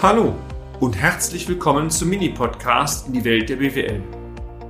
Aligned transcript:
Hallo 0.00 0.32
und 0.78 0.96
herzlich 0.96 1.48
willkommen 1.48 1.90
zum 1.90 2.10
Mini-Podcast 2.10 3.08
in 3.08 3.14
die 3.14 3.24
Welt 3.24 3.48
der 3.48 3.56
BWL. 3.56 4.00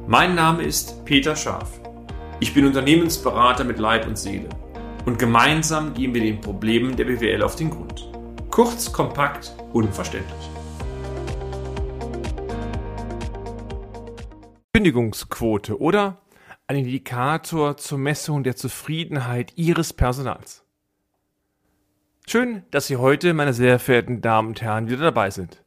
Mein 0.07 0.35
Name 0.35 0.63
ist 0.63 1.05
Peter 1.05 1.37
Scharf. 1.37 1.83
Ich 2.41 2.55
bin 2.55 2.65
Unternehmensberater 2.65 3.63
mit 3.65 3.79
Leib 3.79 4.07
und 4.07 4.17
Seele 4.17 4.49
und 5.05 5.19
gemeinsam 5.19 5.93
gehen 5.93 6.15
wir 6.15 6.23
den 6.23 6.41
Problemen 6.41 6.97
der 6.97 7.05
BWL 7.05 7.43
auf 7.43 7.57
den 7.57 7.69
Grund. 7.69 8.11
Kurz, 8.51 8.91
kompakt, 8.91 9.55
unverständlich. 9.75 10.51
Kündigungsquote 14.73 15.79
oder 15.79 16.23
ein 16.67 16.77
Indikator 16.77 17.77
zur 17.77 17.99
Messung 17.99 18.45
der 18.45 18.57
Zufriedenheit 18.57 19.53
Ihres 19.57 19.93
Personals. 19.93 20.65
Schön, 22.31 22.63
dass 22.71 22.89
Sie 22.89 22.99
heute, 22.99 23.33
meine 23.33 23.55
sehr 23.55 23.79
verehrten 23.79 24.21
Damen 24.21 24.49
und 24.49 24.61
Herren, 24.61 24.91
wieder 24.91 25.01
dabei 25.01 25.31
sind. 25.31 25.63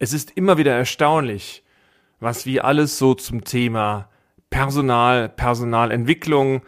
Es 0.00 0.12
ist 0.12 0.32
immer 0.32 0.58
wieder 0.58 0.74
erstaunlich, 0.74 1.62
was 2.18 2.44
wir 2.44 2.64
alles 2.64 2.98
so 2.98 3.14
zum 3.14 3.44
Thema 3.44 4.08
Personal, 4.50 5.28
Personalentwicklung 5.28 6.62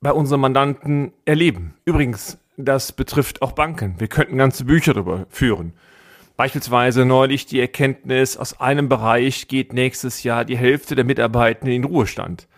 bei 0.00 0.10
unseren 0.10 0.40
Mandanten 0.40 1.12
erleben. 1.26 1.74
Übrigens, 1.84 2.38
das 2.56 2.92
betrifft 2.92 3.42
auch 3.42 3.52
Banken. 3.52 3.96
Wir 4.00 4.08
könnten 4.08 4.38
ganze 4.38 4.64
Bücher 4.64 4.94
darüber 4.94 5.26
führen. 5.28 5.74
Beispielsweise 6.38 7.04
neulich 7.04 7.44
die 7.44 7.60
Erkenntnis, 7.60 8.38
aus 8.38 8.58
einem 8.58 8.88
Bereich 8.88 9.48
geht 9.48 9.74
nächstes 9.74 10.22
Jahr 10.22 10.46
die 10.46 10.56
Hälfte 10.56 10.94
der 10.94 11.04
Mitarbeitenden 11.04 11.74
in 11.74 11.84
Ruhestand. 11.84 12.48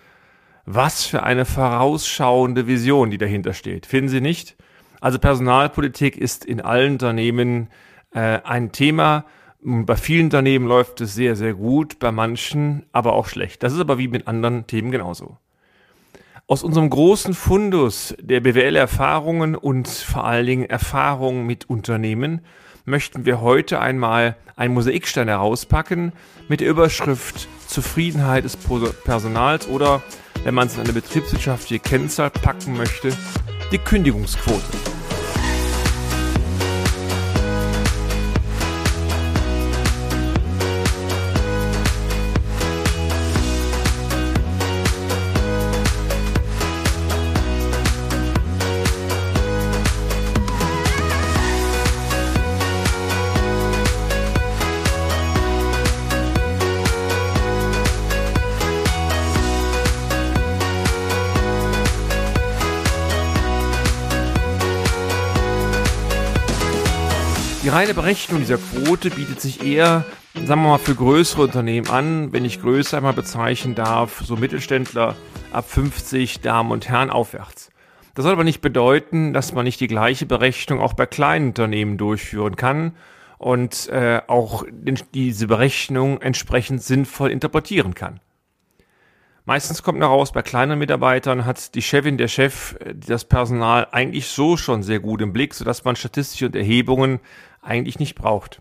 Was 0.65 1.07
für 1.07 1.25
eine 1.25 1.45
vorausschauende 1.45 2.69
Vision, 2.69 3.11
die 3.11 3.19
dahinter 3.19 3.53
steht. 3.53 3.85
Finden 3.85 4.11
Sie 4.11 4.21
nicht? 4.21 4.55
Also 5.01 5.19
Personalpolitik 5.19 6.17
ist 6.17 6.45
in 6.45 6.61
allen 6.61 6.93
Unternehmen 6.93 7.69
äh, 8.13 8.41
ein 8.45 8.73
Thema. 8.73 9.25
Bei 9.61 9.97
vielen 9.97 10.27
Unternehmen 10.27 10.67
läuft 10.67 11.01
es 11.01 11.15
sehr, 11.15 11.37
sehr 11.37 11.55
gut, 11.55 11.99
bei 11.99 12.13
manchen 12.13 12.87
aber 12.93 13.13
auch 13.13 13.27
schlecht. 13.27 13.63
Das 13.63 13.73
ist 13.73 13.81
aber 13.81 13.99
wie 13.99 14.09
mit 14.09 14.29
anderen 14.29 14.67
Themen 14.67 14.91
genauso. 14.91 15.37
Aus 16.47 16.63
unserem 16.63 16.89
großen 16.89 17.35
Fundus 17.35 18.15
der 18.21 18.41
BWL-Erfahrungen 18.41 19.55
und 19.55 19.89
vor 19.89 20.25
allen 20.25 20.47
Dingen 20.47 20.65
Erfahrungen 20.65 21.45
mit 21.45 21.69
Unternehmen 21.69 22.41
möchten 22.87 23.27
wir 23.27 23.43
heute 23.43 23.81
einmal 23.81 24.37
einen 24.57 24.73
Mosaikstein 24.73 25.29
herauspacken 25.29 26.13
mit 26.49 26.61
der 26.61 26.69
Überschrift 26.69 27.49
Zufriedenheit 27.67 28.45
des 28.45 28.57
Personals 28.57 29.69
oder, 29.69 30.03
wenn 30.45 30.55
man 30.55 30.69
es 30.69 30.77
in 30.77 30.81
eine 30.81 30.95
betriebswirtschaftliche 30.95 31.83
Kennzahl 31.83 32.31
packen 32.31 32.77
möchte, 32.79 33.13
die 33.71 33.79
Kündigungsquote. 33.79 34.98
Die 67.69 67.75
reine 67.75 67.93
Berechnung 67.93 68.41
dieser 68.41 68.57
Quote 68.57 69.11
bietet 69.11 69.43
sich 69.43 69.63
eher, 69.63 70.07
sagen 70.33 70.63
wir 70.63 70.71
mal, 70.71 70.79
für 70.79 70.95
größere 70.95 71.43
Unternehmen 71.43 71.91
an, 71.91 72.33
wenn 72.33 72.47
ich 72.47 72.63
größer 72.63 72.97
einmal 72.97 73.13
bezeichnen 73.13 73.75
darf, 73.75 74.23
so 74.25 74.37
Mittelständler 74.37 75.15
ab 75.53 75.69
50 75.69 76.41
Damen 76.41 76.71
und 76.71 76.89
Herren 76.89 77.11
aufwärts. 77.11 77.69
Das 78.15 78.23
soll 78.23 78.33
aber 78.33 78.45
nicht 78.45 78.63
bedeuten, 78.63 79.35
dass 79.35 79.53
man 79.53 79.67
nicht 79.67 79.81
die 79.81 79.87
gleiche 79.87 80.25
Berechnung 80.25 80.81
auch 80.81 80.95
bei 80.95 81.05
kleinen 81.05 81.49
Unternehmen 81.49 81.99
durchführen 81.99 82.57
kann 82.57 82.97
und 83.37 83.87
äh, 83.91 84.23
auch 84.29 84.65
diese 85.13 85.47
Berechnung 85.47 86.23
entsprechend 86.23 86.83
sinnvoll 86.83 87.31
interpretieren 87.31 87.95
kann. 87.95 88.19
Meistens 89.49 89.83
kommt 89.83 89.99
noch 89.99 90.11
raus, 90.11 90.33
bei 90.33 90.43
kleinen 90.43 90.79
Mitarbeitern 90.79 91.47
hat 91.47 91.75
die 91.75 91.81
Chefin, 91.81 92.19
der 92.19 92.29
Chef 92.29 92.77
das 92.95 93.25
Personal 93.25 93.89
eigentlich 93.93 94.27
so 94.27 94.59
schon 94.59 94.83
sehr 94.83 95.01
gut 95.01 95.23
im 95.23 95.33
Blick, 95.33 95.55
sodass 95.55 95.85
man 95.85 95.97
statistische 95.97 96.45
und 96.45 96.55
Erhebungen 96.55 97.19
eigentlich 97.63 97.99
nicht 97.99 98.15
braucht. 98.15 98.61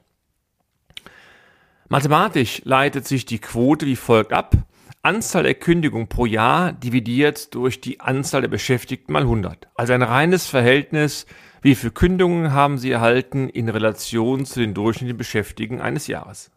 Mathematisch 1.90 2.62
leitet 2.64 3.06
sich 3.06 3.26
die 3.26 3.40
Quote 3.40 3.86
wie 3.86 3.98
folgt 3.98 4.32
ab. 4.32 4.56
Anzahl 5.02 5.44
der 5.44 5.56
Kündigungen 5.56 6.08
pro 6.08 6.26
Jahr 6.26 6.72
dividiert 6.72 7.54
durch 7.54 7.82
die 7.82 8.00
Anzahl 8.00 8.40
der 8.40 8.48
Beschäftigten 8.48 9.12
mal 9.12 9.24
100. 9.24 9.68
Also 9.76 9.92
ein 9.92 10.04
reines 10.04 10.48
Verhältnis, 10.48 11.26
wie 11.62 11.76
viele 11.76 11.92
Kündigungen 11.92 12.54
haben 12.54 12.78
Sie 12.78 12.92
erhalten 12.92 13.50
in 13.50 13.68
Relation 13.68 14.46
zu 14.46 14.62
den 14.62 14.74
durchschnittlichen 14.74 15.18
Beschäftigten 15.18 15.82
eines 15.82 16.08
Jahres. 16.08 16.50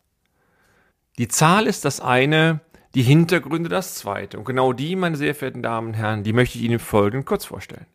Die 1.18 1.26
Zahl 1.26 1.66
ist 1.66 1.84
das 1.84 2.00
eine, 2.00 2.60
die 2.94 3.02
Hintergründe 3.02 3.68
das 3.68 3.94
zweite. 3.94 4.38
Und 4.38 4.44
genau 4.44 4.72
die, 4.72 4.96
meine 4.96 5.16
sehr 5.16 5.34
verehrten 5.34 5.62
Damen 5.62 5.88
und 5.88 5.94
Herren, 5.94 6.22
die 6.22 6.32
möchte 6.32 6.58
ich 6.58 6.64
Ihnen 6.64 6.74
im 6.74 6.80
Folgenden 6.80 7.24
kurz 7.24 7.44
vorstellen. 7.44 7.86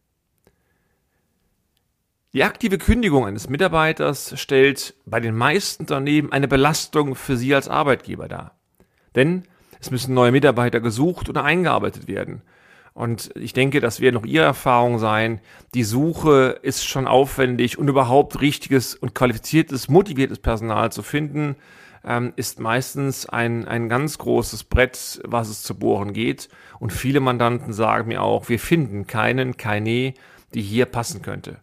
Die 2.34 2.44
aktive 2.44 2.78
Kündigung 2.78 3.26
eines 3.26 3.50
Mitarbeiters 3.50 4.38
stellt 4.40 4.94
bei 5.06 5.22
den 5.22 5.36
meisten 5.36 5.84
Unternehmen 5.84 6.34
eine 6.34 6.50
Belastung 6.50 7.16
für 7.16 7.38
Sie 7.38 7.56
als 7.56 7.70
Arbeitgeber 7.70 8.28
dar. 8.28 8.58
Denn 9.16 9.44
es 9.80 9.92
müssen 9.92 10.14
neue 10.14 10.32
Mitarbeiter 10.32 10.82
gesucht 10.82 11.30
oder 11.30 11.44
eingearbeitet 11.44 12.08
werden. 12.08 12.42
Und 12.94 13.32
ich 13.36 13.54
denke, 13.54 13.82
das 13.82 14.00
wird 14.00 14.14
noch 14.14 14.26
Ihre 14.26 14.46
Erfahrung 14.46 15.00
sein. 15.00 15.42
Die 15.74 15.84
Suche 15.84 16.60
ist 16.62 16.86
schon 16.86 17.08
aufwendig 17.08 17.78
und 17.78 17.88
überhaupt 17.88 18.42
richtiges 18.42 18.96
und 18.96 19.14
qualifiziertes, 19.14 19.90
motiviertes 19.90 20.40
Personal 20.40 20.92
zu 20.92 21.04
finden, 21.04 21.56
ähm, 22.06 22.34
ist 22.36 22.60
meistens 22.60 23.28
ein, 23.28 23.68
ein 23.68 23.90
ganz 23.90 24.18
großes 24.18 24.66
Brett, 24.66 25.22
was 25.24 25.50
es 25.50 25.64
zu 25.64 25.76
bohren 25.78 26.14
geht. 26.14 26.50
Und 26.80 26.94
viele 26.94 27.20
Mandanten 27.20 27.74
sagen 27.74 28.10
mir 28.10 28.22
auch, 28.22 28.50
wir 28.50 28.60
finden 28.60 29.08
keinen, 29.08 29.58
keine, 29.58 30.14
die 30.54 30.62
hier 30.62 30.86
passen 30.86 31.22
könnte. 31.22 31.58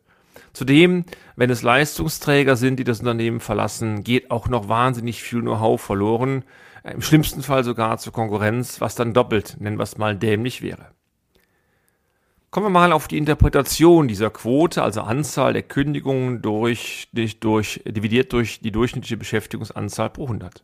Zudem, 0.52 1.04
wenn 1.36 1.50
es 1.50 1.62
Leistungsträger 1.62 2.56
sind, 2.56 2.78
die 2.78 2.84
das 2.84 3.00
Unternehmen 3.00 3.40
verlassen, 3.40 4.04
geht 4.04 4.30
auch 4.30 4.48
noch 4.48 4.68
wahnsinnig 4.68 5.22
viel 5.22 5.40
Know-how 5.40 5.80
verloren. 5.80 6.44
Im 6.84 7.00
schlimmsten 7.00 7.42
Fall 7.42 7.64
sogar 7.64 7.98
zur 7.98 8.12
Konkurrenz, 8.12 8.80
was 8.80 8.94
dann 8.94 9.14
doppelt, 9.14 9.56
nennen 9.60 9.78
wir 9.78 9.84
es 9.84 9.98
mal, 9.98 10.16
dämlich 10.16 10.60
wäre. 10.60 10.88
Kommen 12.52 12.66
wir 12.66 12.70
mal 12.70 12.92
auf 12.92 13.08
die 13.08 13.16
Interpretation 13.16 14.08
dieser 14.08 14.28
Quote, 14.28 14.82
also 14.82 15.00
Anzahl 15.00 15.54
der 15.54 15.62
Kündigungen 15.62 16.42
durch, 16.42 17.08
durch, 17.14 17.40
durch, 17.40 17.80
dividiert 17.86 18.34
durch 18.34 18.60
die 18.60 18.70
durchschnittliche 18.70 19.16
Beschäftigungsanzahl 19.16 20.10
pro 20.10 20.24
100. 20.24 20.62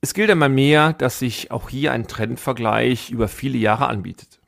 Es 0.00 0.14
gilt 0.14 0.30
einmal 0.30 0.48
mehr, 0.48 0.94
dass 0.94 1.18
sich 1.18 1.50
auch 1.50 1.68
hier 1.68 1.92
ein 1.92 2.08
Trendvergleich 2.08 3.10
über 3.10 3.28
viele 3.28 3.58
Jahre 3.58 3.88
anbietet. 3.88 4.40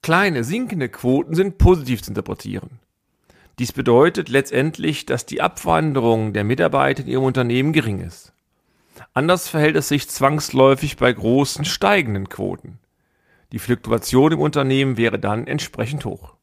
Kleine 0.00 0.42
sinkende 0.42 0.88
Quoten 0.88 1.34
sind 1.34 1.58
positiv 1.58 2.02
zu 2.02 2.12
interpretieren. 2.12 2.80
Dies 3.58 3.74
bedeutet 3.74 4.30
letztendlich, 4.30 5.04
dass 5.04 5.26
die 5.26 5.42
Abwanderung 5.42 6.32
der 6.32 6.44
Mitarbeiter 6.44 7.02
in 7.02 7.08
ihrem 7.08 7.24
Unternehmen 7.24 7.74
gering 7.74 8.00
ist. 8.00 8.32
Anders 9.12 9.48
verhält 9.48 9.76
es 9.76 9.88
sich 9.88 10.08
zwangsläufig 10.08 10.96
bei 10.96 11.12
großen 11.12 11.66
steigenden 11.66 12.30
Quoten. 12.30 12.78
Die 13.52 13.58
Fluktuation 13.58 14.32
im 14.32 14.40
Unternehmen 14.40 14.96
wäre 14.96 15.18
dann 15.18 15.46
entsprechend 15.46 16.04
hoch. 16.04 16.34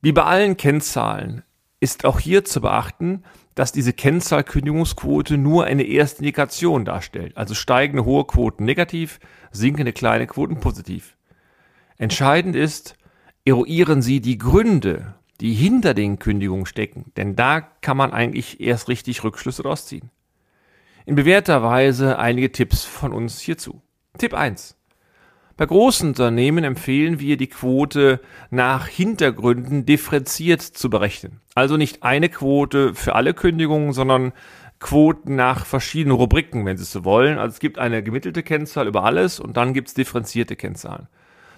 Wie 0.00 0.12
bei 0.12 0.24
allen 0.24 0.56
Kennzahlen 0.56 1.42
ist 1.80 2.04
auch 2.04 2.18
hier 2.18 2.44
zu 2.44 2.60
beachten, 2.60 3.24
dass 3.54 3.72
diese 3.72 3.92
Kennzahlkündigungsquote 3.92 5.36
nur 5.38 5.64
eine 5.64 5.84
erste 5.84 6.20
Indikation 6.20 6.84
darstellt, 6.84 7.36
also 7.36 7.54
steigende 7.54 8.04
hohe 8.04 8.24
Quoten 8.24 8.64
negativ, 8.64 9.20
sinkende 9.52 9.92
kleine 9.92 10.26
Quoten 10.26 10.60
positiv. 10.60 11.16
Entscheidend 11.96 12.56
ist, 12.56 12.96
eruieren 13.44 14.02
Sie 14.02 14.20
die 14.20 14.38
Gründe, 14.38 15.14
die 15.40 15.52
hinter 15.52 15.94
den 15.94 16.18
Kündigungen 16.18 16.66
stecken, 16.66 17.12
denn 17.16 17.36
da 17.36 17.60
kann 17.60 17.96
man 17.96 18.12
eigentlich 18.12 18.60
erst 18.60 18.88
richtig 18.88 19.22
Rückschlüsse 19.22 19.62
daraus 19.62 19.86
ziehen. 19.86 20.10
In 21.06 21.16
bewährter 21.16 21.62
Weise 21.62 22.18
einige 22.18 22.50
Tipps 22.50 22.84
von 22.84 23.12
uns 23.12 23.40
hierzu. 23.40 23.82
Tipp 24.16 24.32
1. 24.32 24.76
Bei 25.56 25.66
großen 25.66 26.08
Unternehmen 26.08 26.64
empfehlen 26.64 27.20
wir, 27.20 27.36
die 27.36 27.46
Quote 27.46 28.20
nach 28.50 28.88
Hintergründen 28.88 29.86
differenziert 29.86 30.62
zu 30.62 30.90
berechnen. 30.90 31.40
Also 31.54 31.76
nicht 31.76 32.02
eine 32.02 32.28
Quote 32.28 32.94
für 32.94 33.14
alle 33.14 33.34
Kündigungen, 33.34 33.92
sondern 33.92 34.32
Quoten 34.80 35.36
nach 35.36 35.64
verschiedenen 35.64 36.16
Rubriken, 36.16 36.66
wenn 36.66 36.76
Sie 36.76 36.82
es 36.82 36.90
so 36.90 37.04
wollen. 37.04 37.38
Also 37.38 37.54
es 37.54 37.60
gibt 37.60 37.78
eine 37.78 38.02
gemittelte 38.02 38.42
Kennzahl 38.42 38.88
über 38.88 39.04
alles 39.04 39.38
und 39.38 39.56
dann 39.56 39.74
gibt 39.74 39.88
es 39.88 39.94
differenzierte 39.94 40.56
Kennzahlen. 40.56 41.06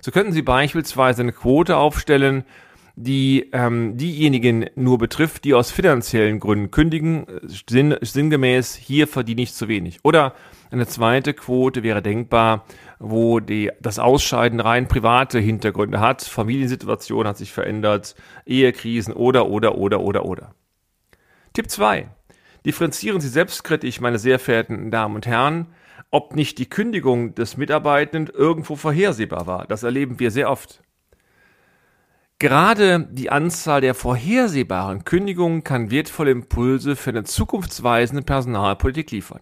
So 0.03 0.11
könnten 0.11 0.33
Sie 0.33 0.43
beispielsweise 0.43 1.23
eine 1.23 1.33
Quote 1.33 1.79
aufstellen, 1.79 2.45
die 2.97 3.51
ähm, 3.53 3.99
diejenigen 3.99 4.71
nur 4.75 4.97
betrifft, 4.97 5.45
die 5.45 5.53
aus 5.53 5.71
finanziellen 5.71 6.41
Gründen 6.41 6.71
kündigen, 6.71 7.27
sinn, 7.69 7.95
sinngemäß, 8.01 8.75
hier 8.75 9.07
verdiene 9.07 9.43
ich 9.43 9.53
zu 9.53 9.69
wenig. 9.69 10.01
Oder 10.03 10.35
eine 10.71 10.87
zweite 10.87 11.35
Quote 11.35 11.83
wäre 11.83 12.01
denkbar, 12.01 12.65
wo 12.99 13.39
die, 13.39 13.71
das 13.81 13.99
Ausscheiden 13.99 14.61
rein 14.61 14.89
private 14.89 15.39
Hintergründe 15.39 16.01
hat, 16.01 16.23
Familiensituation 16.23 17.29
hat 17.29 17.37
sich 17.37 17.53
verändert, 17.53 18.17
Ehekrisen 18.47 19.13
oder, 19.13 19.49
oder, 19.49 19.77
oder, 19.77 20.01
oder, 20.01 20.25
oder. 20.25 20.55
Tipp 21.53 21.71
2. 21.71 22.09
Differenzieren 22.65 23.21
Sie 23.21 23.29
selbstkritisch, 23.29 24.01
meine 24.01 24.19
sehr 24.19 24.39
verehrten 24.39 24.91
Damen 24.91 25.17
und 25.17 25.27
Herren, 25.27 25.67
ob 26.11 26.35
nicht 26.35 26.59
die 26.59 26.69
Kündigung 26.69 27.35
des 27.35 27.59
Mitarbeitenden 27.59 28.35
irgendwo 28.35 28.75
vorhersehbar 28.75 29.47
war. 29.47 29.67
Das 29.67 29.83
erleben 29.83 30.19
wir 30.19 30.31
sehr 30.31 30.51
oft. 30.51 30.83
Gerade 32.39 33.09
die 33.11 33.31
Anzahl 33.31 33.81
der 33.81 33.95
vorhersehbaren 33.95 35.05
Kündigungen 35.05 35.65
kann 35.65 35.91
wertvolle 35.91 36.33
Impulse 36.33 36.95
für 36.95 37.11
eine 37.11 37.25
zukunftsweisende 37.25 38.23
Personalpolitik 38.23 39.11
liefern. 39.11 39.41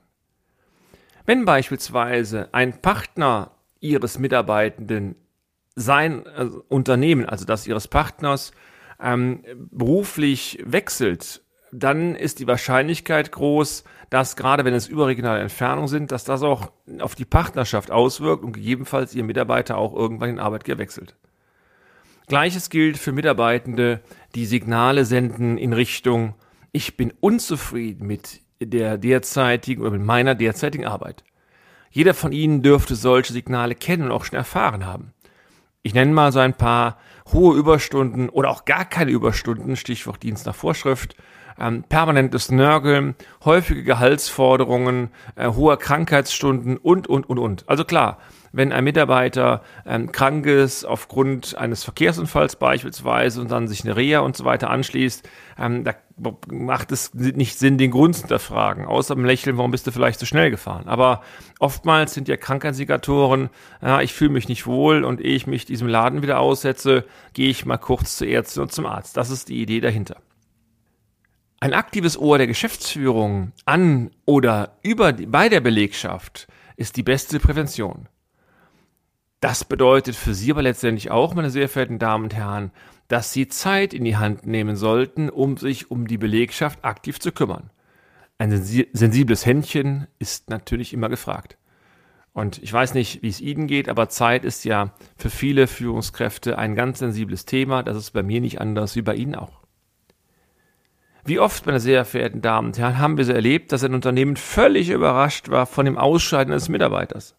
Wenn 1.27 1.45
beispielsweise 1.45 2.51
ein 2.53 2.81
Partner 2.81 3.51
Ihres 3.81 4.19
Mitarbeitenden 4.19 5.17
sein 5.75 6.25
also 6.29 6.65
Unternehmen, 6.69 7.27
also 7.27 7.45
das 7.45 7.67
Ihres 7.67 7.89
Partners, 7.89 8.53
ähm, 9.01 9.43
beruflich 9.57 10.63
wechselt, 10.65 11.43
dann 11.73 12.15
ist 12.15 12.39
die 12.39 12.47
Wahrscheinlichkeit 12.47 13.33
groß, 13.33 13.83
dass 14.09 14.37
gerade 14.37 14.65
wenn 14.65 14.75
es 14.75 14.87
überregionale 14.87 15.41
Entfernungen 15.41 15.89
sind, 15.89 16.13
dass 16.13 16.23
das 16.23 16.43
auch 16.43 16.71
auf 17.01 17.17
die 17.17 17.25
Partnerschaft 17.25 17.91
auswirkt 17.91 18.45
und 18.45 18.53
gegebenenfalls 18.53 19.17
Ihr 19.17 19.25
Mitarbeiter 19.25 19.77
auch 19.79 19.93
irgendwann 19.95 20.29
den 20.29 20.39
Arbeitgeber 20.39 20.79
wechselt. 20.79 21.17
Gleiches 22.27 22.71
gilt 22.71 22.97
für 22.97 23.13
Mitarbeitende, 23.13 24.01
die 24.35 24.47
Signale 24.47 25.05
senden 25.05 25.59
in 25.59 25.73
Richtung, 25.73 26.35
ich 26.73 26.97
bin 26.97 27.13
unzufrieden 27.21 28.07
mit 28.07 28.41
der 28.61 28.99
derzeitigen 28.99 29.83
oder 29.83 29.93
mit 29.93 30.03
meiner 30.03 30.35
derzeitigen 30.35 30.87
Arbeit. 30.87 31.23
Jeder 31.91 32.15
von 32.15 32.33
Ihnen 32.33 32.63
dürfte 32.63 32.97
solche 32.97 33.33
Signale 33.33 33.75
kennen 33.75 34.05
und 34.05 34.11
auch 34.11 34.25
schon 34.25 34.37
erfahren 34.37 34.85
haben. 34.85 35.13
Ich 35.83 35.95
nenne 35.95 36.13
mal 36.13 36.33
so 36.33 36.41
ein 36.41 36.55
paar 36.55 36.99
hohe 37.33 37.57
Überstunden 37.57 38.31
oder 38.31 38.51
auch 38.51 38.65
gar 38.65 38.85
keine 38.85 39.11
Überstunden, 39.11 39.77
Stichwort 39.77 40.23
Dienst 40.23 40.47
nach 40.47 40.55
Vorschrift, 40.55 41.15
ähm, 41.59 41.85
permanentes 41.85 42.51
Nörgeln, 42.51 43.15
häufige 43.45 43.85
Gehaltsforderungen, 43.85 45.11
äh, 45.37 45.49
hohe 45.51 45.77
Krankheitsstunden 45.77 46.79
und, 46.79 47.07
und, 47.07 47.29
und, 47.29 47.39
und. 47.39 47.69
Also 47.69 47.85
klar, 47.85 48.19
wenn 48.55 48.73
ein 48.73 48.85
Mitarbeiter 48.85 49.63
ähm, 49.85 50.13
krank 50.13 50.47
ist 50.47 50.85
aufgrund 50.85 51.57
eines 51.59 51.83
Verkehrsunfalls 51.83 52.57
beispielsweise 52.57 53.41
und 53.41 53.51
dann 53.51 53.67
sich 53.67 53.85
eine 53.85 53.97
Reha 53.97 54.21
und 54.21 54.37
so 54.37 54.45
weiter 54.45 54.71
anschließt, 54.71 55.29
ähm, 55.59 55.83
da 55.83 55.95
macht 56.49 56.93
es 56.93 57.13
nicht 57.15 57.59
Sinn, 57.59 57.79
den 57.79 57.91
Grund 57.91 58.15
zu 58.15 58.23
hinterfragen. 58.23 58.87
Außer 58.87 59.15
im 59.15 59.25
Lächeln, 59.25 59.57
warum 59.57 59.73
bist 59.73 59.89
du 59.89 59.91
vielleicht 59.91 60.21
zu 60.21 60.27
schnell 60.27 60.53
gefahren? 60.53 60.87
Aber 60.87 61.23
oftmals 61.59 62.15
sind 62.15 62.29
ja 62.29 62.37
Krankheitsindikatoren, 62.37 63.51
ja, 63.83 64.01
ich 64.01 64.15
fühle 64.15 64.31
mich 64.31 64.49
nicht 64.49 64.67
wohl 64.67 65.03
und 65.03 65.21
ehe 65.21 65.35
ich 65.35 65.49
mich 65.49 65.65
diesem 65.65 65.89
Laden 65.89 66.23
wieder 66.23 66.39
aussetze, 66.39 67.05
gehe 67.33 67.51
ich 67.51 67.67
mal 67.67 67.79
kurz 67.79 68.17
zur 68.17 68.29
Ärztin 68.29 68.63
und 68.63 68.73
zum 68.73 68.87
Arzt. 68.87 69.17
Das 69.17 69.31
ist 69.31 69.49
die 69.49 69.61
Idee 69.61 69.81
dahinter. 69.81 70.19
Ein 71.59 71.75
aktives 71.75 72.17
Ohr 72.17 72.39
der 72.39 72.47
Geschäftsführung 72.47 73.51
an 73.65 74.11
oder 74.27 74.77
über 74.83 75.13
die, 75.13 75.27
bei 75.27 75.49
der 75.49 75.61
Belegschaft 75.61 76.47
ist 76.77 76.97
die 76.97 77.03
beste 77.03 77.41
Prävention. 77.41 78.09
Das 79.45 79.63
bedeutet 79.63 80.17
für 80.17 80.33
Sie 80.33 80.53
aber 80.53 80.63
letztendlich 80.63 81.11
auch, 81.11 81.35
meine 81.35 81.51
sehr 81.51 81.69
verehrten 81.69 81.99
Damen 81.99 82.25
und 82.25 82.35
Herren, 82.35 82.71
dass 83.09 83.35
Sie 83.35 83.47
Zeit 83.47 83.93
in 83.93 84.03
die 84.03 84.17
Hand 84.17 84.47
nehmen 84.47 84.75
sollten, 84.75 85.29
um 85.29 85.59
sich 85.59 85.91
um 85.91 86.07
die 86.07 86.17
Belegschaft 86.17 86.83
aktiv 86.83 87.21
zu 87.21 87.31
kümmern. 87.31 87.69
Ein 88.39 88.53
sensibles 88.53 89.45
Händchen 89.45 90.07
ist 90.19 90.49
natürlich 90.49 90.95
immer 90.95 91.11
gefragt. 91.11 91.59
Und 92.33 92.63
ich 92.63 92.73
weiß 92.73 92.95
nicht, 92.95 93.23
wie 93.23 93.29
es 93.29 93.43
Ihnen 93.43 93.67
geht, 93.67 93.91
aber 93.91 94.09
Zeit 94.09 94.47
ist 94.47 94.65
ja 94.65 94.95
für 95.19 95.29
viele 95.29 95.67
Führungskräfte 95.67 96.57
ein 96.57 96.75
ganz 96.75 97.01
sensibles 97.01 97.45
Thema. 97.45 97.83
Das 97.83 97.99
ist 97.99 98.13
bei 98.13 98.23
mir 98.23 98.41
nicht 98.41 98.63
anders 98.63 98.97
wie 98.97 99.03
bei 99.03 99.15
Ihnen 99.15 99.35
auch. 99.35 99.61
Wie 101.27 101.39
oft, 101.39 101.67
meine 101.67 101.81
sehr 101.81 102.07
verehrten 102.07 102.41
Damen 102.41 102.69
und 102.69 102.79
Herren, 102.79 102.99
haben 102.99 103.19
wir 103.19 103.27
so 103.27 103.35
erlebt, 103.35 103.73
dass 103.73 103.85
ein 103.85 103.93
Unternehmen 103.93 104.37
völlig 104.37 104.89
überrascht 104.89 105.51
war 105.51 105.67
von 105.67 105.85
dem 105.85 105.99
Ausscheiden 105.99 106.51
eines 106.51 106.71
Mitarbeiters. 106.71 107.37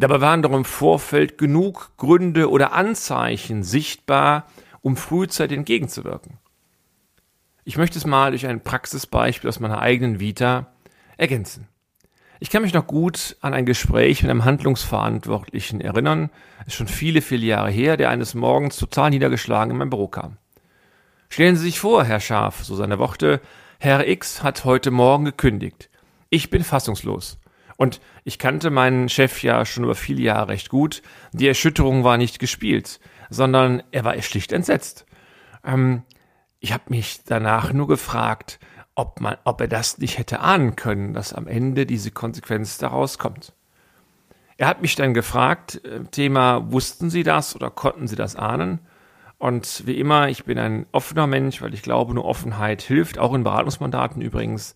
Dabei 0.00 0.22
waren 0.22 0.40
doch 0.40 0.52
im 0.52 0.64
Vorfeld 0.64 1.36
genug 1.36 1.92
Gründe 1.98 2.48
oder 2.48 2.72
Anzeichen 2.72 3.62
sichtbar, 3.62 4.46
um 4.80 4.96
frühzeitig 4.96 5.58
entgegenzuwirken. 5.58 6.38
Ich 7.64 7.76
möchte 7.76 7.98
es 7.98 8.06
mal 8.06 8.30
durch 8.30 8.46
ein 8.46 8.62
Praxisbeispiel 8.62 9.50
aus 9.50 9.60
meiner 9.60 9.82
eigenen 9.82 10.18
Vita 10.18 10.68
ergänzen. 11.18 11.68
Ich 12.38 12.48
kann 12.48 12.62
mich 12.62 12.72
noch 12.72 12.86
gut 12.86 13.36
an 13.42 13.52
ein 13.52 13.66
Gespräch 13.66 14.22
mit 14.22 14.30
einem 14.30 14.46
Handlungsverantwortlichen 14.46 15.82
erinnern, 15.82 16.30
ist 16.66 16.76
schon 16.76 16.88
viele, 16.88 17.20
viele 17.20 17.44
Jahre 17.44 17.70
her, 17.70 17.98
der 17.98 18.08
eines 18.08 18.34
Morgens 18.34 18.78
total 18.78 19.10
niedergeschlagen 19.10 19.72
in 19.72 19.76
mein 19.76 19.90
Büro 19.90 20.08
kam. 20.08 20.38
Stellen 21.28 21.56
Sie 21.56 21.64
sich 21.64 21.78
vor, 21.78 22.04
Herr 22.04 22.20
Schaf, 22.20 22.64
so 22.64 22.74
seine 22.74 22.98
Worte, 22.98 23.42
Herr 23.78 24.08
X 24.08 24.42
hat 24.42 24.64
heute 24.64 24.90
Morgen 24.90 25.26
gekündigt. 25.26 25.90
Ich 26.30 26.48
bin 26.48 26.64
fassungslos. 26.64 27.36
Und 27.80 28.02
ich 28.24 28.38
kannte 28.38 28.68
meinen 28.68 29.08
Chef 29.08 29.42
ja 29.42 29.64
schon 29.64 29.84
über 29.84 29.94
viele 29.94 30.20
Jahre 30.20 30.48
recht 30.48 30.68
gut. 30.68 31.00
Die 31.32 31.48
Erschütterung 31.48 32.04
war 32.04 32.18
nicht 32.18 32.38
gespielt, 32.38 33.00
sondern 33.30 33.82
er 33.90 34.04
war 34.04 34.20
schlicht 34.20 34.52
entsetzt. 34.52 35.06
Ähm, 35.64 36.02
ich 36.58 36.74
habe 36.74 36.84
mich 36.88 37.24
danach 37.24 37.72
nur 37.72 37.88
gefragt, 37.88 38.60
ob, 38.94 39.22
man, 39.22 39.38
ob 39.44 39.62
er 39.62 39.68
das 39.68 39.96
nicht 39.96 40.18
hätte 40.18 40.40
ahnen 40.40 40.76
können, 40.76 41.14
dass 41.14 41.32
am 41.32 41.46
Ende 41.46 41.86
diese 41.86 42.10
Konsequenz 42.10 42.76
daraus 42.76 43.16
kommt. 43.16 43.54
Er 44.58 44.66
hat 44.66 44.82
mich 44.82 44.94
dann 44.94 45.14
gefragt, 45.14 45.82
äh, 45.86 46.04
Thema, 46.10 46.70
wussten 46.70 47.08
Sie 47.08 47.22
das 47.22 47.56
oder 47.56 47.70
konnten 47.70 48.08
Sie 48.08 48.16
das 48.16 48.36
ahnen? 48.36 48.80
Und 49.38 49.86
wie 49.86 49.98
immer, 49.98 50.28
ich 50.28 50.44
bin 50.44 50.58
ein 50.58 50.84
offener 50.92 51.26
Mensch, 51.26 51.62
weil 51.62 51.72
ich 51.72 51.80
glaube, 51.80 52.12
nur 52.12 52.26
Offenheit 52.26 52.82
hilft, 52.82 53.18
auch 53.18 53.32
in 53.32 53.42
Beratungsmandaten 53.42 54.20
übrigens. 54.20 54.74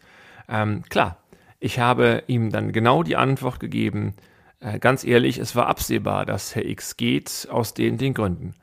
Ähm, 0.48 0.82
klar, 0.88 1.18
ich 1.64 1.78
habe 1.78 2.24
ihm 2.26 2.50
dann 2.50 2.72
genau 2.72 3.02
die 3.02 3.16
Antwort 3.16 3.58
gegeben, 3.58 4.12
äh, 4.60 4.78
ganz 4.78 5.02
ehrlich, 5.02 5.38
es 5.38 5.56
war 5.56 5.66
absehbar, 5.66 6.26
dass 6.26 6.54
Herr 6.54 6.66
X 6.66 6.98
geht, 6.98 7.48
aus 7.50 7.72
den, 7.72 7.96
den 7.96 8.12
Gründen. 8.12 8.54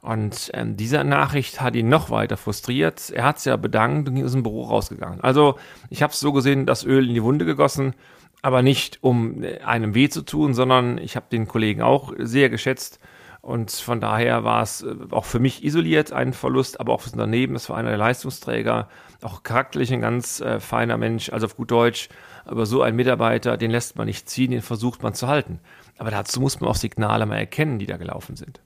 Und 0.00 0.50
ähm, 0.54 0.76
diese 0.76 1.04
Nachricht 1.04 1.60
hat 1.60 1.76
ihn 1.76 1.88
noch 1.88 2.10
weiter 2.10 2.36
frustriert. 2.36 3.10
Er 3.10 3.22
hat 3.22 3.38
es 3.38 3.44
ja 3.44 3.56
bedankt 3.56 4.08
und 4.08 4.24
aus 4.24 4.32
dem 4.32 4.42
Büro 4.42 4.64
rausgegangen. 4.64 5.20
Also 5.20 5.56
ich 5.88 6.02
habe 6.02 6.12
es 6.12 6.18
so 6.18 6.32
gesehen, 6.32 6.66
das 6.66 6.84
Öl 6.84 7.06
in 7.06 7.14
die 7.14 7.22
Wunde 7.22 7.44
gegossen, 7.44 7.94
aber 8.42 8.62
nicht 8.62 8.98
um 9.02 9.44
äh, 9.44 9.60
einem 9.60 9.94
weh 9.94 10.08
zu 10.08 10.22
tun, 10.22 10.52
sondern 10.52 10.98
ich 10.98 11.14
habe 11.14 11.26
den 11.30 11.46
Kollegen 11.46 11.82
auch 11.82 12.12
sehr 12.18 12.50
geschätzt. 12.50 12.98
Und 13.40 13.70
von 13.70 14.00
daher 14.00 14.42
war 14.42 14.62
es 14.62 14.82
äh, 14.82 14.96
auch 15.12 15.26
für 15.26 15.38
mich 15.38 15.62
isoliert 15.62 16.10
ein 16.12 16.32
Verlust, 16.32 16.80
aber 16.80 16.92
auch 16.92 17.02
fürs 17.02 17.12
Unternehmen. 17.12 17.54
Es 17.54 17.68
war 17.70 17.76
einer 17.76 17.90
der 17.90 17.98
Leistungsträger, 17.98 18.88
auch 19.22 19.44
charakterlich 19.44 19.92
ein 19.92 20.00
ganz 20.00 20.40
äh, 20.40 20.58
feiner 20.58 20.96
Mensch, 20.96 21.30
also 21.32 21.46
auf 21.46 21.56
gut 21.56 21.70
Deutsch 21.70 22.08
aber 22.48 22.66
so 22.66 22.82
ein 22.82 22.96
Mitarbeiter, 22.96 23.56
den 23.56 23.70
lässt 23.70 23.96
man 23.96 24.06
nicht 24.06 24.28
ziehen, 24.28 24.50
den 24.50 24.62
versucht 24.62 25.02
man 25.02 25.14
zu 25.14 25.28
halten. 25.28 25.60
Aber 25.98 26.10
dazu 26.10 26.40
muss 26.40 26.60
man 26.60 26.70
auch 26.70 26.76
Signale 26.76 27.26
mal 27.26 27.36
erkennen, 27.36 27.78
die 27.78 27.86
da 27.86 27.96
gelaufen 27.96 28.36
sind. 28.36 28.60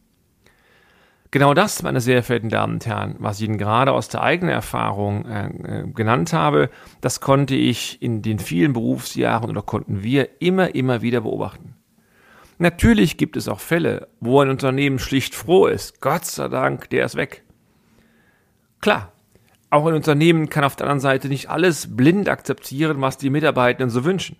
Genau 1.32 1.54
das, 1.54 1.82
meine 1.82 2.02
sehr 2.02 2.22
verehrten 2.22 2.50
Damen 2.50 2.74
und 2.74 2.86
Herren, 2.86 3.16
was 3.18 3.40
ich 3.40 3.48
Ihnen 3.48 3.56
gerade 3.56 3.92
aus 3.92 4.08
der 4.08 4.22
eigenen 4.22 4.52
Erfahrung 4.52 5.24
äh, 5.24 5.46
äh, 5.46 5.86
genannt 5.88 6.34
habe, 6.34 6.68
das 7.00 7.22
konnte 7.22 7.54
ich 7.54 8.02
in 8.02 8.20
den 8.20 8.38
vielen 8.38 8.74
Berufsjahren 8.74 9.48
oder 9.48 9.62
konnten 9.62 10.02
wir 10.02 10.42
immer, 10.42 10.74
immer 10.74 11.00
wieder 11.00 11.22
beobachten. 11.22 11.74
Natürlich 12.58 13.16
gibt 13.16 13.38
es 13.38 13.48
auch 13.48 13.60
Fälle, 13.60 14.08
wo 14.20 14.40
ein 14.40 14.50
Unternehmen 14.50 14.98
schlicht 14.98 15.34
froh 15.34 15.66
ist. 15.66 16.02
Gott 16.02 16.26
sei 16.26 16.48
Dank, 16.48 16.90
der 16.90 17.06
ist 17.06 17.16
weg. 17.16 17.44
Klar, 18.82 19.12
auch 19.72 19.86
ein 19.86 19.94
Unternehmen 19.94 20.50
kann 20.50 20.64
auf 20.64 20.76
der 20.76 20.84
anderen 20.84 21.00
Seite 21.00 21.28
nicht 21.28 21.48
alles 21.48 21.96
blind 21.96 22.28
akzeptieren, 22.28 23.00
was 23.00 23.16
die 23.16 23.30
Mitarbeitenden 23.30 23.88
so 23.88 24.04
wünschen. 24.04 24.36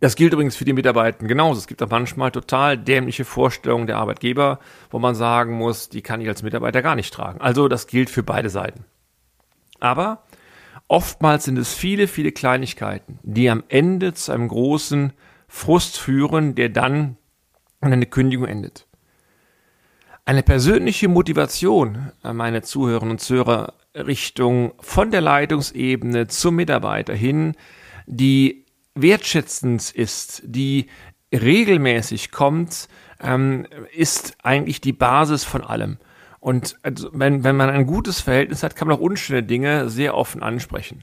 Das 0.00 0.16
gilt 0.16 0.32
übrigens 0.32 0.56
für 0.56 0.64
die 0.64 0.72
Mitarbeitenden 0.72 1.28
genauso. 1.28 1.58
Es 1.58 1.68
gibt 1.68 1.82
auch 1.82 1.90
manchmal 1.90 2.32
total 2.32 2.76
dämliche 2.76 3.24
Vorstellungen 3.24 3.86
der 3.86 3.96
Arbeitgeber, 3.96 4.58
wo 4.90 4.98
man 4.98 5.14
sagen 5.14 5.52
muss, 5.54 5.88
die 5.88 6.02
kann 6.02 6.20
ich 6.20 6.28
als 6.28 6.42
Mitarbeiter 6.42 6.82
gar 6.82 6.96
nicht 6.96 7.14
tragen. 7.14 7.40
Also 7.40 7.68
das 7.68 7.86
gilt 7.86 8.10
für 8.10 8.24
beide 8.24 8.50
Seiten. 8.50 8.84
Aber 9.78 10.24
oftmals 10.88 11.44
sind 11.44 11.56
es 11.56 11.74
viele, 11.74 12.08
viele 12.08 12.32
Kleinigkeiten, 12.32 13.20
die 13.22 13.48
am 13.48 13.62
Ende 13.68 14.14
zu 14.14 14.32
einem 14.32 14.48
großen 14.48 15.12
Frust 15.46 15.96
führen, 15.96 16.56
der 16.56 16.70
dann 16.70 17.16
an 17.80 17.92
eine 17.92 18.06
Kündigung 18.06 18.46
endet. 18.46 18.88
Eine 20.24 20.42
persönliche 20.42 21.08
Motivation, 21.08 22.10
meine 22.22 22.62
Zuhörerinnen 22.62 23.12
und 23.12 23.20
Zuhörer, 23.20 23.74
Richtung 24.06 24.72
von 24.80 25.10
der 25.10 25.20
Leitungsebene 25.20 26.28
zum 26.28 26.56
Mitarbeiter 26.56 27.14
hin, 27.14 27.54
die 28.06 28.64
wertschätzend 28.94 29.90
ist, 29.90 30.42
die 30.44 30.86
regelmäßig 31.32 32.30
kommt, 32.30 32.88
ähm, 33.20 33.66
ist 33.94 34.36
eigentlich 34.42 34.80
die 34.80 34.92
Basis 34.92 35.44
von 35.44 35.62
allem. 35.62 35.98
Und 36.40 36.76
also, 36.82 37.10
wenn, 37.12 37.44
wenn 37.44 37.56
man 37.56 37.70
ein 37.70 37.86
gutes 37.86 38.20
Verhältnis 38.20 38.62
hat, 38.62 38.76
kann 38.76 38.88
man 38.88 38.96
auch 38.96 39.02
unschöne 39.02 39.42
Dinge 39.42 39.88
sehr 39.88 40.16
offen 40.16 40.42
ansprechen. 40.42 41.02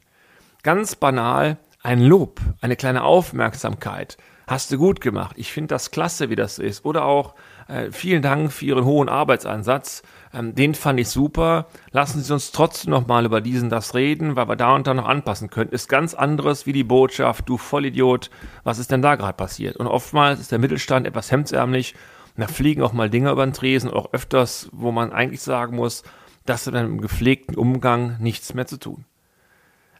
Ganz 0.64 0.96
banal, 0.96 1.58
ein 1.84 2.02
Lob, 2.02 2.40
eine 2.62 2.76
kleine 2.76 3.04
Aufmerksamkeit. 3.04 4.18
Hast 4.48 4.72
du 4.72 4.78
gut 4.78 5.02
gemacht. 5.02 5.36
Ich 5.38 5.52
finde 5.52 5.70
das 5.70 5.92
klasse, 5.92 6.30
wie 6.30 6.36
das 6.36 6.60
ist. 6.60 6.86
Oder 6.86 7.06
auch 7.06 7.36
äh, 7.68 7.92
vielen 7.92 8.22
Dank 8.22 8.52
für 8.52 8.66
Ihren 8.66 8.86
hohen 8.86 9.10
Arbeitseinsatz. 9.10 10.04
Ähm, 10.36 10.54
den 10.54 10.76
fand 10.76 11.00
ich 11.00 11.08
super. 11.08 11.68
Lassen 11.92 12.22
Sie 12.22 12.34
uns 12.34 12.52
trotzdem 12.52 12.92
noch 12.92 13.08
mal 13.08 13.26
über 13.26 13.42
diesen 13.42 13.70
das 13.70 13.96
reden, 13.96 14.36
weil 14.36 14.50
wir 14.50 14.56
da 14.56 14.76
und 14.76 14.86
da 14.86 14.94
noch 14.94 15.08
anpassen 15.08 15.50
können. 15.50 15.72
Ist 15.72 15.88
ganz 15.88 16.14
anderes 16.14 16.66
wie 16.66 16.74
die 16.74 16.84
Botschaft, 16.84 17.48
du 17.48 17.58
Vollidiot, 17.58 18.30
was 18.64 18.80
ist 18.80 18.92
denn 18.92 19.02
da 19.02 19.16
gerade 19.16 19.38
passiert? 19.38 19.78
Und 19.78 19.88
oftmals 19.88 20.40
ist 20.40 20.52
der 20.52 20.60
Mittelstand 20.60 21.08
etwas 21.08 21.32
hemdsärmlich. 21.32 21.96
Da 22.38 22.48
fliegen 22.48 22.82
auch 22.82 22.92
mal 22.92 23.10
Dinge 23.10 23.32
über 23.32 23.46
den 23.46 23.54
Tresen, 23.54 23.90
auch 23.90 24.12
öfters, 24.12 24.70
wo 24.74 24.92
man 24.92 25.14
eigentlich 25.14 25.42
sagen 25.42 25.78
muss, 25.78 26.04
das 26.46 26.68
hat 26.68 26.74
mit 26.74 26.84
einem 26.84 27.00
gepflegten 27.00 27.56
Umgang 27.56 28.18
nichts 28.20 28.54
mehr 28.54 28.68
zu 28.68 28.78
tun. 28.78 29.06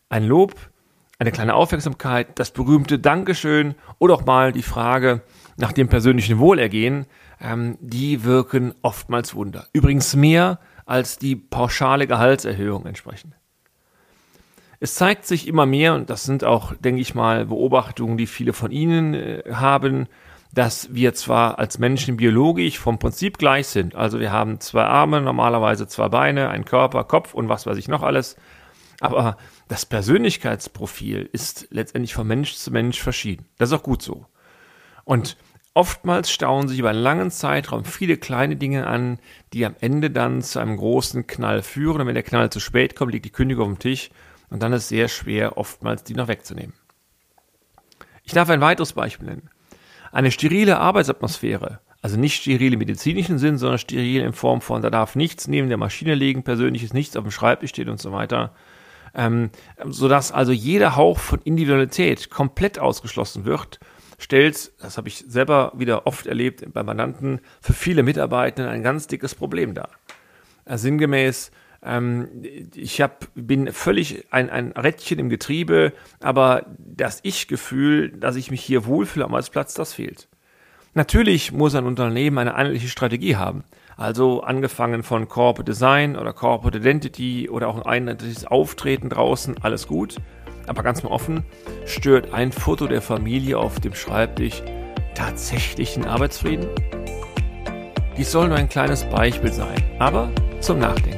Ein 0.10 0.26
Lob 0.26 0.54
eine 1.18 1.32
kleine 1.32 1.54
Aufmerksamkeit, 1.54 2.38
das 2.40 2.52
berühmte 2.52 3.00
Dankeschön 3.00 3.76
oder 4.00 4.16
auch 4.16 4.26
mal 4.26 4.52
die 4.52 4.64
Frage 4.64 5.22
nach 5.58 5.72
dem 5.72 5.88
persönlichen 5.88 6.40
Wohlergehen, 6.40 7.06
ähm, 7.40 7.78
die 7.82 8.24
wirken 8.24 8.74
oftmals 8.82 9.36
Wunder. 9.36 9.68
Übrigens 9.74 10.16
mehr 10.16 10.60
als 10.86 11.18
die 11.18 11.36
pauschale 11.36 12.08
Gehaltserhöhung 12.08 12.86
entsprechend. 12.86 13.34
Es 14.80 14.96
zeigt 14.96 15.26
sich 15.26 15.48
immer 15.48 15.66
mehr, 15.66 15.96
und 15.96 16.10
das 16.10 16.24
sind 16.24 16.44
auch, 16.44 16.74
denke 16.76 17.02
ich 17.02 17.16
mal, 17.16 17.46
Beobachtungen, 17.46 18.18
die 18.18 18.28
viele 18.28 18.54
von 18.54 18.72
Ihnen 18.72 19.14
äh, 19.14 19.44
haben, 19.52 20.08
dass 20.54 20.94
wir 20.94 21.14
zwar 21.14 21.60
als 21.60 21.80
Menschen 21.80 22.18
biologisch 22.18 22.80
vom 22.80 22.98
Prinzip 22.98 23.38
gleich 23.38 23.68
sind. 23.68 23.96
Also 23.96 24.20
wir 24.20 24.32
haben 24.32 24.62
zwei 24.62 24.84
Arme, 24.86 25.22
normalerweise 25.22 25.88
zwei 25.88 26.08
Beine, 26.08 26.50
ein 26.50 26.64
Körper, 26.64 27.04
Kopf 27.04 27.34
und 27.34 27.50
was 27.50 27.66
weiß 27.66 27.78
ich 27.78 27.90
noch 27.90 28.04
alles. 28.04 28.38
Aber 29.02 29.38
das 29.68 29.86
Persönlichkeitsprofil 29.86 31.30
ist 31.34 31.68
letztendlich 31.72 32.14
von 32.14 32.26
Mensch 32.26 32.56
zu 32.56 32.72
Mensch 32.72 33.02
verschieden. 33.02 33.46
Das 33.58 33.70
ist 33.70 33.78
auch 33.78 33.84
gut 33.84 34.02
so. 34.02 34.28
Und 35.04 35.36
oftmals 35.76 36.32
stauen 36.32 36.68
sich 36.68 36.80
über 36.80 36.90
einen 36.90 37.04
langen 37.04 37.30
Zeitraum 37.30 37.86
viele 37.86 38.18
kleine 38.18 38.56
Dinge 38.56 38.88
an, 38.88 39.20
die 39.54 39.66
am 39.66 39.76
Ende 39.80 40.10
dann 40.10 40.42
zu 40.42 40.60
einem 40.60 40.78
großen 40.78 41.28
Knall 41.28 41.62
führen. 41.62 42.02
Und 42.02 42.08
wenn 42.08 42.16
der 42.16 42.24
Knall 42.24 42.50
zu 42.50 42.60
spät 42.60 42.96
kommt, 42.96 43.12
liegt 43.12 43.26
die 43.26 43.32
Kündigung 43.32 43.72
auf 43.72 43.78
dem 43.78 43.80
Tisch 43.80 44.10
und 44.50 44.64
dann 44.64 44.74
ist 44.74 44.84
es 44.84 44.90
sehr 44.90 45.08
schwer, 45.10 45.58
oftmals 45.58 46.04
die 46.04 46.16
noch 46.16 46.30
wegzunehmen. 46.30 46.74
Ich 48.24 48.34
darf 48.34 48.50
ein 48.50 48.62
weiteres 48.62 48.94
Beispiel 48.94 49.28
nennen. 49.28 49.50
Eine 50.12 50.32
sterile 50.32 50.80
Arbeitsatmosphäre, 50.80 51.82
also 52.02 52.18
nicht 52.18 52.42
steril 52.42 52.74
im 52.74 52.80
medizinischen 52.80 53.38
Sinn, 53.38 53.58
sondern 53.58 53.78
steril 53.78 54.22
in 54.22 54.32
Form 54.34 54.62
von, 54.62 54.82
da 54.82 54.90
darf 54.90 55.16
nichts 55.16 55.48
neben 55.48 55.68
der 55.68 55.78
Maschine 55.78 56.16
liegen, 56.16 56.44
persönliches 56.44 56.94
nichts 56.94 57.18
auf 57.18 57.26
dem 57.26 57.32
Schreibtisch 57.32 57.72
steht 57.72 57.90
und 57.90 58.00
so 58.00 58.14
weiter, 58.14 58.56
ähm, 59.14 59.50
sodass 59.84 60.32
also 60.32 60.54
jeder 60.54 60.96
Hauch 60.96 61.20
von 61.20 61.42
Individualität 61.42 62.30
komplett 62.30 62.80
ausgeschlossen 62.80 63.44
wird, 63.44 63.80
stellt, 64.18 64.72
das 64.82 64.98
habe 64.98 65.08
ich 65.08 65.26
selber 65.28 65.74
wieder 65.76 66.08
oft 66.08 66.28
erlebt 66.28 66.66
bei 66.74 66.84
Mandanten, 66.84 67.42
für 67.62 67.74
viele 67.74 68.04
Mitarbeiter 68.04 68.70
ein 68.70 68.84
ganz 68.84 69.08
dickes 69.08 69.36
Problem 69.36 69.74
dar. 69.74 69.90
Also 70.66 70.84
sinngemäß, 70.84 71.52
ähm, 71.84 72.28
ich 72.74 73.02
hab, 73.02 73.28
bin 73.36 73.72
völlig 73.72 74.26
ein, 74.32 74.50
ein 74.50 74.72
Rädchen 74.72 75.20
im 75.20 75.30
Getriebe, 75.30 75.94
aber 76.20 76.66
das 76.80 77.20
Ich-Gefühl, 77.24 78.12
dass 78.12 78.36
ich 78.36 78.52
mich 78.52 78.62
hier 78.62 78.86
wohlfühle 78.86 79.26
am 79.26 79.34
Arbeitsplatz, 79.34 79.74
das 79.74 79.94
fehlt. 79.94 80.28
Natürlich 80.96 81.52
muss 81.52 81.76
ein 81.76 81.86
Unternehmen 81.86 82.38
eine 82.38 82.56
einheitliche 82.56 82.88
Strategie 82.88 83.36
haben. 83.36 83.66
Also 83.98 84.42
angefangen 84.42 85.04
von 85.04 85.28
Corporate 85.28 85.72
Design 85.72 86.18
oder 86.18 86.34
Corporate 86.34 86.78
Identity 86.78 87.50
oder 87.50 87.68
auch 87.68 87.76
ein 87.76 87.84
einheitliches 87.84 88.46
Auftreten 88.46 89.10
draußen, 89.10 89.58
alles 89.62 89.88
gut. 89.88 90.16
Aber 90.68 90.84
ganz 90.84 91.04
mal 91.04 91.10
offen, 91.10 91.44
stört 91.86 92.34
ein 92.34 92.52
Foto 92.52 92.88
der 92.88 93.02
Familie 93.02 93.58
auf 93.58 93.80
dem 93.80 93.94
Schreibtisch 93.94 94.62
tatsächlich 95.14 95.94
den 95.94 96.06
Arbeitsfrieden? 96.06 96.68
Dies 98.18 98.32
soll 98.32 98.48
nur 98.48 98.58
ein 98.58 98.70
kleines 98.70 99.04
Beispiel 99.06 99.52
sein, 99.52 99.82
aber 100.00 100.30
zum 100.62 100.80
Nachdenken. 100.80 101.15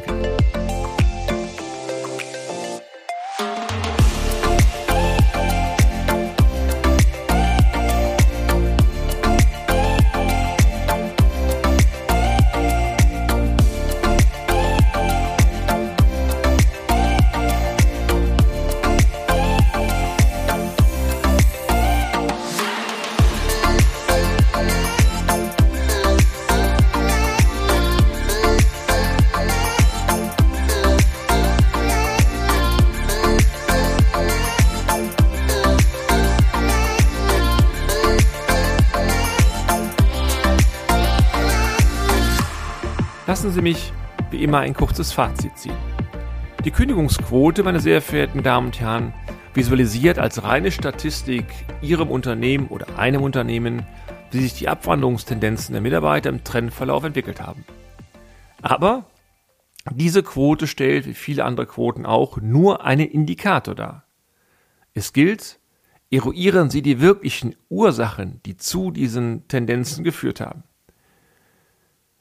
Lassen 43.38 43.52
Sie 43.52 43.62
mich 43.62 43.94
wie 44.32 44.44
immer 44.44 44.62
ein 44.62 44.74
kurzes 44.74 45.12
Fazit 45.12 45.56
ziehen. 45.60 45.78
Die 46.66 46.72
Kündigungsquote, 46.72 47.62
meine 47.62 47.80
sehr 47.80 48.02
verehrten 48.02 48.42
Damen 48.42 48.66
und 48.66 48.80
Herren, 48.80 49.14
visualisiert 49.54 50.18
als 50.18 50.42
reine 50.42 50.72
Statistik 50.72 51.46
Ihrem 51.84 52.10
Unternehmen 52.10 52.66
oder 52.68 52.98
einem 52.98 53.22
Unternehmen, 53.22 53.86
wie 54.32 54.40
sich 54.40 54.56
die 54.56 54.68
Abwanderungstendenzen 54.68 55.74
der 55.74 55.84
Mitarbeiter 55.84 56.32
im 56.32 56.44
Trendverlauf 56.44 57.04
entwickelt 57.04 57.40
haben. 57.40 57.64
Aber 58.64 59.06
diese 59.92 60.24
Quote 60.24 60.66
stellt, 60.66 61.06
wie 61.06 61.14
viele 61.14 61.46
andere 61.46 61.68
Quoten 61.68 62.08
auch, 62.08 62.38
nur 62.42 62.86
einen 62.86 63.08
Indikator 63.08 63.76
dar. 63.76 64.06
Es 64.96 65.14
gilt, 65.14 65.60
eruieren 66.10 66.72
Sie 66.72 66.82
die 66.82 67.02
wirklichen 67.02 67.56
Ursachen, 67.70 68.42
die 68.48 68.58
zu 68.58 68.90
diesen 68.90 69.48
Tendenzen 69.48 70.04
geführt 70.04 70.42
haben. 70.42 70.64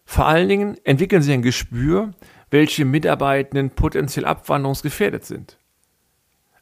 Vor 0.06 0.26
allen 0.26 0.48
Dingen 0.48 0.76
entwickeln 0.84 1.20
sie 1.20 1.32
ein 1.32 1.42
Gespür, 1.42 2.12
welche 2.50 2.84
Mitarbeitenden 2.84 3.70
potenziell 3.70 4.24
abwanderungsgefährdet 4.24 5.24
sind. 5.24 5.58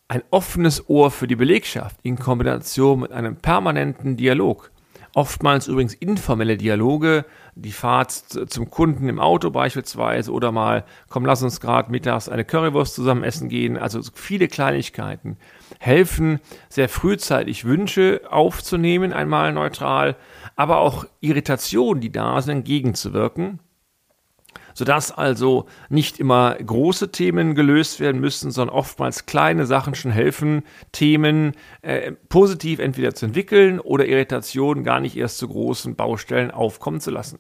Ein 0.08 0.22
offenes 0.30 0.88
Ohr 0.88 1.10
für 1.10 1.26
die 1.26 1.36
Belegschaft 1.36 1.98
in 2.02 2.18
Kombination 2.18 3.00
mit 3.00 3.12
einem 3.12 3.36
permanenten 3.36 4.16
Dialog, 4.16 4.72
oftmals 5.14 5.68
übrigens 5.68 5.94
informelle 5.94 6.56
Dialoge, 6.56 7.24
die 7.54 7.72
Fahrt 7.72 8.12
zum 8.12 8.70
Kunden 8.70 9.08
im 9.08 9.20
Auto 9.20 9.50
beispielsweise 9.50 10.32
oder 10.32 10.52
mal, 10.52 10.84
komm, 11.08 11.24
lass 11.24 11.42
uns 11.42 11.60
gerade 11.60 11.90
mittags 11.90 12.28
eine 12.28 12.44
Currywurst 12.44 12.94
zusammen 12.94 13.24
essen 13.24 13.48
gehen, 13.48 13.78
also 13.78 14.00
viele 14.14 14.48
Kleinigkeiten 14.48 15.36
helfen, 15.78 16.40
sehr 16.68 16.88
frühzeitig 16.88 17.64
Wünsche 17.64 18.22
aufzunehmen, 18.28 19.12
einmal 19.12 19.52
neutral, 19.52 20.16
aber 20.56 20.78
auch 20.78 21.06
Irritationen, 21.20 22.00
die 22.00 22.12
da 22.12 22.42
sind, 22.42 22.58
entgegenzuwirken 22.58 23.60
sodass 24.74 25.12
also 25.12 25.66
nicht 25.88 26.20
immer 26.20 26.54
große 26.54 27.10
Themen 27.10 27.54
gelöst 27.54 28.00
werden 28.00 28.20
müssen, 28.20 28.50
sondern 28.50 28.74
oftmals 28.76 29.26
kleine 29.26 29.66
Sachen 29.66 29.94
schon 29.94 30.10
helfen, 30.10 30.62
Themen 30.92 31.52
äh, 31.82 32.12
positiv 32.28 32.80
entweder 32.80 33.14
zu 33.14 33.26
entwickeln 33.26 33.80
oder 33.80 34.06
Irritationen 34.06 34.84
gar 34.84 35.00
nicht 35.00 35.16
erst 35.16 35.38
zu 35.38 35.48
großen 35.48 35.96
Baustellen 35.96 36.50
aufkommen 36.50 37.00
zu 37.00 37.10
lassen. 37.10 37.38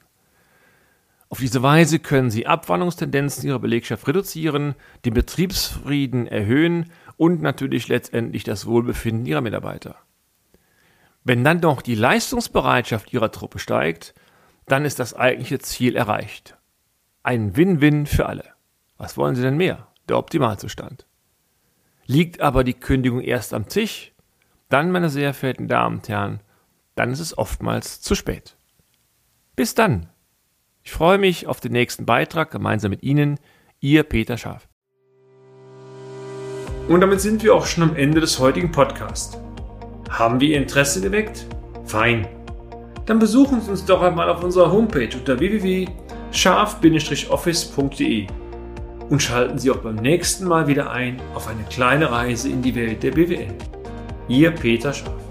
Auf 1.28 1.40
diese 1.40 1.62
Weise 1.62 1.98
können 1.98 2.30
Sie 2.30 2.46
Abwandlungstendenzen 2.46 3.48
Ihrer 3.48 3.58
Belegschaft 3.58 4.06
reduzieren, 4.06 4.74
den 5.04 5.14
Betriebsfrieden 5.14 6.28
erhöhen 6.28 6.92
und 7.16 7.42
natürlich 7.42 7.88
letztendlich 7.88 8.44
das 8.44 8.66
Wohlbefinden 8.66 9.26
Ihrer 9.26 9.40
Mitarbeiter. 9.40 9.96
Wenn 11.24 11.42
dann 11.42 11.60
noch 11.60 11.82
die 11.82 11.94
Leistungsbereitschaft 11.94 13.12
Ihrer 13.12 13.32
Truppe 13.32 13.58
steigt, 13.58 14.14
dann 14.66 14.84
ist 14.84 14.98
das 14.98 15.14
eigentliche 15.14 15.58
Ziel 15.58 15.96
erreicht. 15.96 16.56
Ein 17.26 17.56
Win-Win 17.56 18.04
für 18.04 18.26
alle. 18.26 18.44
Was 18.98 19.16
wollen 19.16 19.34
Sie 19.34 19.40
denn 19.40 19.56
mehr? 19.56 19.88
Der 20.10 20.18
Optimalzustand. 20.18 21.06
Liegt 22.04 22.42
aber 22.42 22.64
die 22.64 22.74
Kündigung 22.74 23.22
erst 23.22 23.54
am 23.54 23.66
Tisch, 23.66 24.12
dann, 24.68 24.92
meine 24.92 25.08
sehr 25.08 25.32
verehrten 25.32 25.66
Damen 25.66 25.96
und 25.96 26.08
Herren, 26.10 26.40
dann 26.96 27.10
ist 27.10 27.20
es 27.20 27.38
oftmals 27.38 28.02
zu 28.02 28.14
spät. 28.14 28.58
Bis 29.56 29.74
dann. 29.74 30.10
Ich 30.82 30.92
freue 30.92 31.16
mich 31.16 31.46
auf 31.46 31.60
den 31.60 31.72
nächsten 31.72 32.04
Beitrag 32.04 32.50
gemeinsam 32.50 32.90
mit 32.90 33.02
Ihnen, 33.02 33.40
Ihr 33.80 34.02
Peter 34.02 34.36
Scharf. 34.36 34.68
Und 36.88 37.00
damit 37.00 37.22
sind 37.22 37.42
wir 37.42 37.54
auch 37.54 37.64
schon 37.64 37.84
am 37.84 37.96
Ende 37.96 38.20
des 38.20 38.38
heutigen 38.38 38.70
Podcasts. 38.70 39.38
Haben 40.10 40.40
wir 40.40 40.48
Ihr 40.48 40.58
Interesse 40.58 41.00
geweckt? 41.00 41.46
Fein. 41.86 42.28
Dann 43.06 43.18
besuchen 43.18 43.62
Sie 43.62 43.70
uns 43.70 43.86
doch 43.86 44.02
einmal 44.02 44.28
auf 44.28 44.44
unserer 44.44 44.70
Homepage 44.70 45.16
unter 45.16 45.38
www 45.38 45.88
scharf-office.de 46.36 48.26
und 49.08 49.22
schalten 49.22 49.58
Sie 49.58 49.70
auch 49.70 49.78
beim 49.78 49.96
nächsten 49.96 50.46
Mal 50.46 50.66
wieder 50.66 50.90
ein 50.90 51.20
auf 51.34 51.48
eine 51.48 51.62
kleine 51.64 52.10
Reise 52.10 52.48
in 52.48 52.62
die 52.62 52.74
Welt 52.74 53.02
der 53.02 53.12
BWL. 53.12 53.54
Ihr 54.28 54.50
Peter 54.50 54.92
Scharf. 54.92 55.23